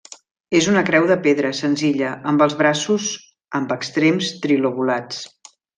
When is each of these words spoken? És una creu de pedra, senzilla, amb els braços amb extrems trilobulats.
És 0.59 0.69
una 0.71 0.81
creu 0.87 1.05
de 1.11 1.17
pedra, 1.27 1.51
senzilla, 1.59 2.15
amb 2.33 2.47
els 2.47 2.57
braços 2.63 3.13
amb 3.61 3.79
extrems 3.79 4.37
trilobulats. 4.47 5.27